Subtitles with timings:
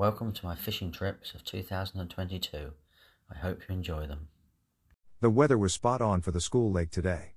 [0.00, 2.72] Welcome to my fishing trips of 2022.
[3.30, 4.28] I hope you enjoy them.
[5.20, 7.34] The weather was spot on for the school lake today.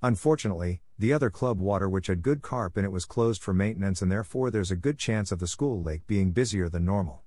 [0.00, 4.00] Unfortunately, the other club water which had good carp in it was closed for maintenance
[4.00, 7.24] and therefore there's a good chance of the school lake being busier than normal.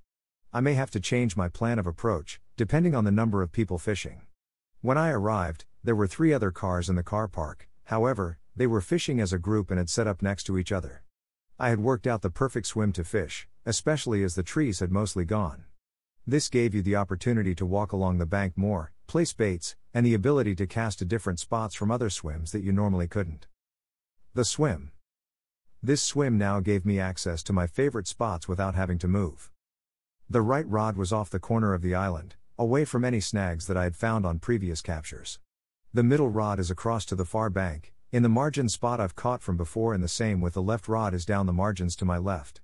[0.54, 3.76] I may have to change my plan of approach, depending on the number of people
[3.76, 4.22] fishing.
[4.80, 8.80] When I arrived, there were three other cars in the car park, however, they were
[8.80, 11.02] fishing as a group and had set up next to each other.
[11.58, 15.26] I had worked out the perfect swim to fish, especially as the trees had mostly
[15.26, 15.64] gone.
[16.26, 20.14] This gave you the opportunity to walk along the bank more, place baits, and the
[20.14, 23.46] ability to cast to different spots from other swims that you normally couldn't.
[24.32, 24.92] The swim.
[25.82, 29.50] This swim now gave me access to my favorite spots without having to move.
[30.30, 33.76] The right rod was off the corner of the island, away from any snags that
[33.76, 35.40] I had found on previous captures.
[35.92, 39.42] The middle rod is across to the far bank, in the margin spot I've caught
[39.42, 42.16] from before, and the same with the left rod is down the margins to my
[42.16, 42.62] left.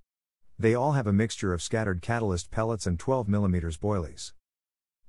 [0.56, 4.32] They all have a mixture of scattered catalyst pellets and 12mm boilies.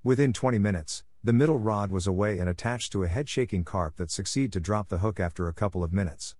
[0.04, 3.98] Within 20 minutes, the middle rod was away and attached to a head shaking carp
[3.98, 6.36] that succeeded to drop the hook after a couple of minutes.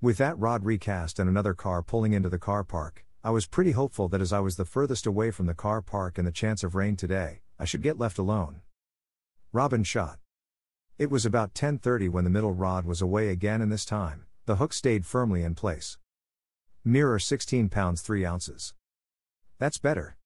[0.00, 3.72] With that rod recast and another car pulling into the car park, I was pretty
[3.72, 6.64] hopeful that as I was the furthest away from the car park and the chance
[6.64, 8.62] of rain today, I should get left alone.
[9.52, 10.18] Robin shot.
[10.98, 14.56] It was about 10:30 when the middle rod was away again and this time, the
[14.56, 15.98] hook stayed firmly in place.
[16.84, 18.74] Mirror 16 pounds 3 ounces.
[19.60, 20.16] That's better.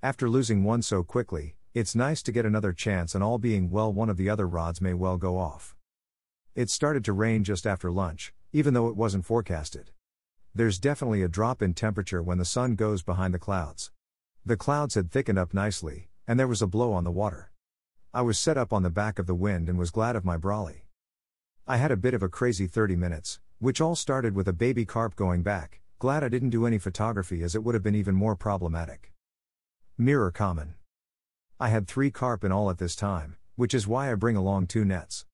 [0.00, 3.92] After losing one so quickly, it's nice to get another chance and all being well
[3.92, 5.74] one of the other rods may well go off.
[6.54, 9.90] It started to rain just after lunch, even though it wasn't forecasted.
[10.54, 13.90] There's definitely a drop in temperature when the sun goes behind the clouds.
[14.46, 17.50] The clouds had thickened up nicely, and there was a blow on the water.
[18.12, 20.36] I was set up on the back of the wind and was glad of my
[20.36, 20.84] brolly.
[21.66, 24.84] I had a bit of a crazy 30 minutes, which all started with a baby
[24.84, 28.14] carp going back, glad I didn't do any photography as it would have been even
[28.14, 29.10] more problematic.
[29.96, 30.74] Mirror common.
[31.58, 34.66] I had three carp in all at this time, which is why I bring along
[34.66, 35.24] two nets.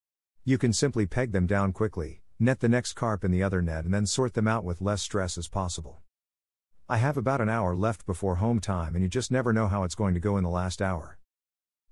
[0.45, 3.83] You can simply peg them down quickly, net the next carp in the other net
[3.83, 6.03] and then sort them out with less stress as possible.
[6.87, 9.83] I have about an hour left before home time and you just never know how
[9.83, 11.17] it's going to go in the last hour.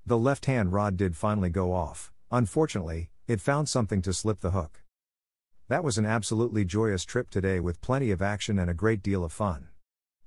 [0.06, 4.52] The left hand rod did finally go off, unfortunately, it found something to slip the
[4.52, 4.84] hook.
[5.70, 9.24] That was an absolutely joyous trip today with plenty of action and a great deal
[9.24, 9.68] of fun.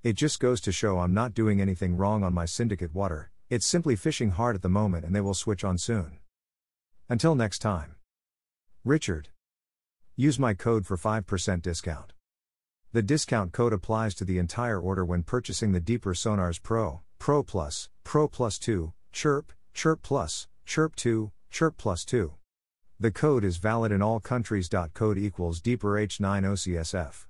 [0.04, 3.66] It just goes to show I'm not doing anything wrong on my syndicate water, it's
[3.66, 6.18] simply fishing hard at the moment and they will switch on soon.
[7.08, 7.96] Until next time.
[8.84, 9.30] Richard.
[10.14, 12.12] Use my code for 5% discount.
[12.92, 17.42] The discount code applies to the entire order when purchasing the Deeper Sonars Pro, Pro
[17.42, 22.32] Plus, Pro Plus 2, Chirp, Chirp Plus, Chirp 2, Chirp Plus 2.
[23.02, 24.70] The code is valid in all countries.
[24.94, 27.26] Code equals Deeper H9 OCSF.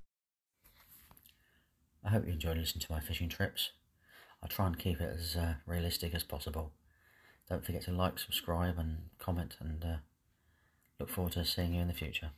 [2.05, 3.71] I hope you enjoyed listening to my fishing trips.
[4.43, 6.73] I'll try and keep it as uh, realistic as possible.
[7.49, 9.95] Don't forget to like, subscribe, and comment, and uh,
[10.99, 12.29] look forward to seeing you in the future.